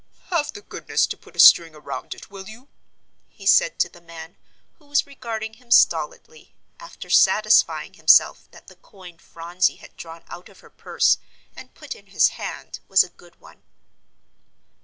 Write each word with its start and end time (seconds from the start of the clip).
"Have 0.31 0.53
the 0.53 0.61
goodness 0.63 1.05
to 1.05 1.15
put 1.15 1.35
a 1.35 1.39
string 1.39 1.75
around 1.75 2.15
it, 2.15 2.31
will 2.31 2.49
you?" 2.49 2.69
he 3.29 3.45
said 3.45 3.77
to 3.77 3.87
the 3.87 4.01
man 4.01 4.35
who 4.79 4.87
was 4.87 5.05
regarding 5.05 5.53
him 5.53 5.69
stolidly, 5.69 6.55
after 6.79 7.07
satisfying 7.11 7.93
himself 7.93 8.49
that 8.49 8.65
the 8.65 8.77
coin 8.77 9.19
Phronsie 9.19 9.75
had 9.75 9.95
drawn 9.95 10.23
out 10.27 10.49
of 10.49 10.61
her 10.61 10.71
purse 10.71 11.19
and 11.55 11.75
put 11.75 11.93
in 11.93 12.07
his 12.07 12.29
hand 12.29 12.79
was 12.87 13.03
a 13.03 13.09
good 13.09 13.39
one. 13.39 13.61